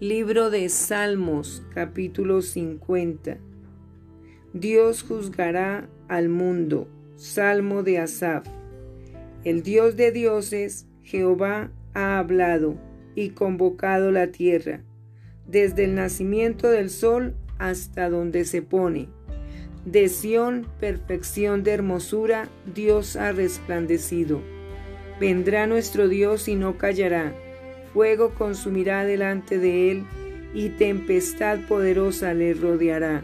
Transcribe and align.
Libro 0.00 0.48
de 0.48 0.66
Salmos, 0.70 1.62
capítulo 1.74 2.40
50. 2.40 3.36
Dios 4.54 5.02
juzgará 5.02 5.90
al 6.08 6.30
mundo. 6.30 6.88
Salmo 7.16 7.82
de 7.82 7.98
Asaf. 7.98 8.46
El 9.44 9.62
Dios 9.62 9.96
de 9.96 10.10
dioses, 10.10 10.86
Jehová, 11.02 11.70
ha 11.92 12.18
hablado 12.18 12.78
y 13.14 13.32
convocado 13.32 14.10
la 14.10 14.28
tierra, 14.28 14.80
desde 15.46 15.84
el 15.84 15.94
nacimiento 15.96 16.70
del 16.70 16.88
sol 16.88 17.34
hasta 17.58 18.08
donde 18.08 18.46
se 18.46 18.62
pone. 18.62 19.10
De 19.84 20.08
Sión, 20.08 20.66
perfección 20.80 21.62
de 21.62 21.72
hermosura, 21.72 22.48
Dios 22.74 23.16
ha 23.16 23.32
resplandecido. 23.32 24.40
Vendrá 25.20 25.66
nuestro 25.66 26.08
Dios 26.08 26.48
y 26.48 26.54
no 26.54 26.78
callará 26.78 27.34
fuego 27.92 28.34
consumirá 28.34 29.04
delante 29.04 29.58
de 29.58 29.90
él, 29.90 30.04
y 30.54 30.70
tempestad 30.70 31.60
poderosa 31.68 32.34
le 32.34 32.54
rodeará. 32.54 33.22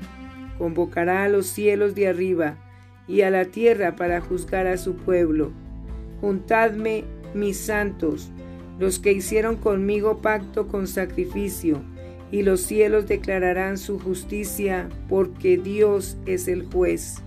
Convocará 0.58 1.24
a 1.24 1.28
los 1.28 1.46
cielos 1.46 1.94
de 1.94 2.08
arriba 2.08 2.56
y 3.08 3.22
a 3.22 3.30
la 3.30 3.46
tierra 3.46 3.96
para 3.96 4.20
juzgar 4.20 4.66
a 4.66 4.76
su 4.76 4.96
pueblo. 4.96 5.52
Juntadme, 6.20 7.04
mis 7.34 7.58
santos, 7.58 8.30
los 8.78 8.98
que 8.98 9.12
hicieron 9.12 9.56
conmigo 9.56 10.18
pacto 10.18 10.68
con 10.68 10.86
sacrificio, 10.86 11.82
y 12.30 12.42
los 12.42 12.60
cielos 12.60 13.06
declararán 13.06 13.78
su 13.78 13.98
justicia, 13.98 14.88
porque 15.08 15.56
Dios 15.56 16.16
es 16.26 16.48
el 16.48 16.64
juez. 16.64 17.22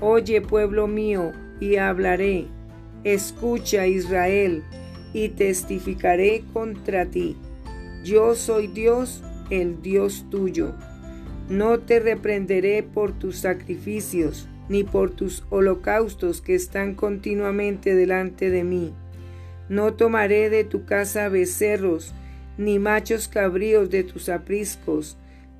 Oye, 0.00 0.40
pueblo 0.40 0.86
mío, 0.86 1.32
y 1.60 1.76
hablaré. 1.76 2.46
Escucha, 3.04 3.86
Israel, 3.86 4.62
y 5.12 5.30
testificaré 5.30 6.44
contra 6.52 7.06
ti. 7.06 7.36
Yo 8.04 8.34
soy 8.34 8.66
Dios, 8.68 9.22
el 9.50 9.82
Dios 9.82 10.26
tuyo. 10.30 10.74
No 11.48 11.80
te 11.80 12.00
reprenderé 12.00 12.82
por 12.82 13.18
tus 13.18 13.38
sacrificios, 13.38 14.48
ni 14.68 14.84
por 14.84 15.10
tus 15.10 15.44
holocaustos 15.50 16.42
que 16.42 16.54
están 16.54 16.94
continuamente 16.94 17.94
delante 17.94 18.50
de 18.50 18.64
mí. 18.64 18.94
No 19.68 19.94
tomaré 19.94 20.50
de 20.50 20.64
tu 20.64 20.84
casa 20.84 21.28
becerros, 21.28 22.14
ni 22.58 22.78
machos 22.78 23.28
cabríos 23.28 23.90
de 23.90 24.04
tus 24.04 24.28
apriscos, 24.28 25.16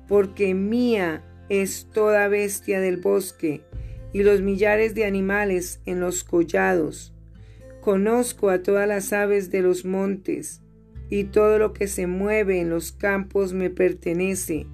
porque 0.07 0.53
mía 0.53 1.23
es 1.49 1.87
toda 1.91 2.27
bestia 2.27 2.79
del 2.79 2.97
bosque, 2.97 3.61
y 4.13 4.23
los 4.23 4.41
millares 4.41 4.95
de 4.95 5.05
animales 5.05 5.81
en 5.85 5.99
los 5.99 6.23
collados 6.23 7.13
Conozco 7.89 8.51
a 8.51 8.61
todas 8.61 8.87
las 8.87 9.13
aves 9.13 9.49
de 9.49 9.63
los 9.63 9.83
montes, 9.83 10.61
y 11.09 11.23
todo 11.23 11.57
lo 11.57 11.73
que 11.73 11.87
se 11.87 12.05
mueve 12.05 12.61
en 12.61 12.69
los 12.69 12.91
campos 12.91 13.51
me 13.53 13.71
pertenece. 13.71 14.67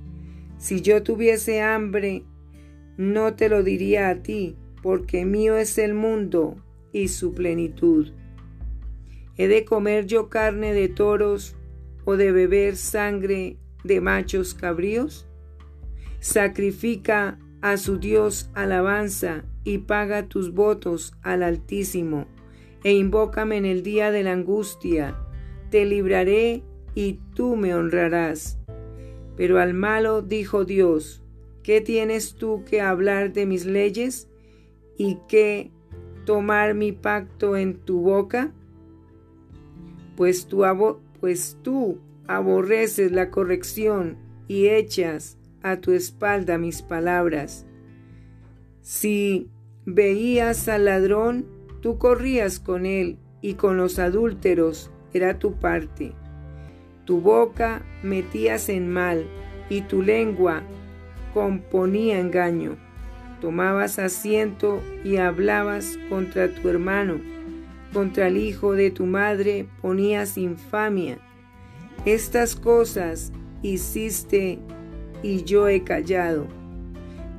Si 0.58 0.82
yo 0.82 1.02
tuviese 1.02 1.62
hambre, 1.62 2.26
no 2.98 3.34
te 3.36 3.48
lo 3.48 3.64
diría 3.64 4.10
a 4.10 4.16
ti, 4.16 4.58
porque 4.84 5.24
mío 5.24 5.56
es 5.56 5.78
el 5.78 5.94
mundo 5.94 6.58
y 6.92 7.08
su 7.08 7.34
plenitud. 7.34 8.12
¿He 9.38 9.48
de 9.48 9.64
comer 9.64 10.08
yo 10.08 10.28
carne 10.28 10.74
de 10.74 10.90
toros 10.90 11.56
o 12.04 12.18
de 12.18 12.34
beber 12.34 12.76
sangre 12.76 13.56
de 13.86 14.02
machos 14.02 14.54
cabríos? 14.54 15.26
Sacrifica 16.20 17.40
a 17.62 17.78
su 17.78 17.98
Dios 17.98 18.50
alabanza 18.56 19.46
y 19.64 19.78
paga 19.78 20.28
tus 20.28 20.54
votos 20.54 21.14
al 21.22 21.44
Altísimo 21.44 22.35
e 22.86 22.94
invócame 22.94 23.58
en 23.58 23.66
el 23.66 23.82
día 23.82 24.12
de 24.12 24.22
la 24.22 24.34
angustia, 24.34 25.18
te 25.72 25.86
libraré 25.86 26.62
y 26.94 27.20
tú 27.34 27.56
me 27.56 27.74
honrarás. 27.74 28.60
Pero 29.36 29.58
al 29.58 29.74
malo 29.74 30.22
dijo 30.22 30.66
Dios, 30.66 31.24
¿qué 31.64 31.82
tienes 31.82 32.36
tú 32.36 32.64
que 32.64 32.82
hablar 32.82 33.34
de 33.34 33.48
mis 33.48 33.66
leyes 33.66 34.30
y 35.00 35.18
qué 35.28 35.72
tomar 36.26 36.76
mi 36.76 36.92
pacto 36.92 37.58
en 37.58 37.74
tu 37.74 38.02
boca? 38.02 38.54
Pues 40.16 40.46
tú, 40.46 40.64
pues 41.20 41.58
tú 41.64 41.98
aborreces 42.28 43.12
la 43.12 43.32
corrección 43.32 44.20
y 44.48 44.68
echas 44.68 45.40
a 45.64 45.82
tu 45.82 45.92
espalda 45.92 46.60
mis 46.60 46.84
palabras. 46.84 47.66
Si 48.82 49.50
veías 49.88 50.68
al 50.68 50.86
ladrón, 50.86 51.55
Tú 51.86 52.00
corrías 52.00 52.60
con 52.60 52.88
él 52.88 53.20
y 53.42 53.54
con 53.54 53.78
los 53.78 54.00
adúlteros 54.00 54.90
era 55.14 55.38
tu 55.38 55.54
parte. 55.54 56.14
Tu 57.06 57.22
boca 57.22 57.84
metías 58.02 58.70
en 58.70 58.92
mal 58.92 59.28
y 59.70 59.82
tu 59.82 60.02
lengua 60.02 60.64
componía 61.32 62.20
engaño. 62.20 62.76
Tomabas 63.40 64.00
asiento 64.00 64.82
y 65.04 65.18
hablabas 65.18 66.00
contra 66.10 66.48
tu 66.48 66.70
hermano. 66.70 67.22
Contra 67.94 68.30
el 68.30 68.38
hijo 68.38 68.74
de 68.74 68.90
tu 68.90 69.06
madre 69.06 69.68
ponías 69.84 70.40
infamia. 70.40 71.20
Estas 72.04 72.56
cosas 72.56 73.32
hiciste 73.62 74.58
y 75.22 75.44
yo 75.44 75.68
he 75.68 75.84
callado. 75.84 76.48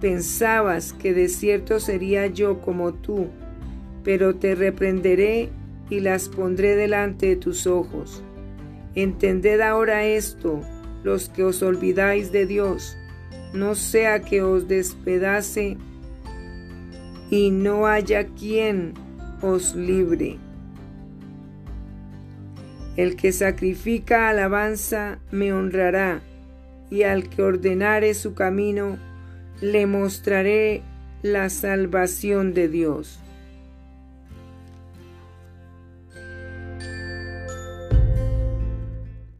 Pensabas 0.00 0.92
que 0.92 1.14
de 1.14 1.28
cierto 1.28 1.80
sería 1.80 2.28
yo 2.28 2.60
como 2.60 2.94
tú 2.94 3.28
pero 4.06 4.36
te 4.36 4.54
reprenderé 4.54 5.50
y 5.90 5.98
las 5.98 6.28
pondré 6.28 6.76
delante 6.76 7.26
de 7.26 7.36
tus 7.36 7.66
ojos. 7.66 8.22
Entended 8.94 9.60
ahora 9.60 10.04
esto, 10.04 10.60
los 11.02 11.28
que 11.28 11.42
os 11.42 11.60
olvidáis 11.60 12.30
de 12.30 12.46
Dios, 12.46 12.96
no 13.52 13.74
sea 13.74 14.20
que 14.22 14.42
os 14.42 14.68
despedace 14.68 15.76
y 17.30 17.50
no 17.50 17.88
haya 17.88 18.28
quien 18.28 18.94
os 19.42 19.74
libre. 19.74 20.38
El 22.96 23.16
que 23.16 23.32
sacrifica 23.32 24.28
alabanza 24.28 25.18
me 25.32 25.52
honrará, 25.52 26.22
y 26.92 27.02
al 27.02 27.28
que 27.28 27.42
ordenare 27.42 28.14
su 28.14 28.34
camino, 28.34 28.98
le 29.60 29.86
mostraré 29.86 30.82
la 31.22 31.50
salvación 31.50 32.54
de 32.54 32.68
Dios. 32.68 33.20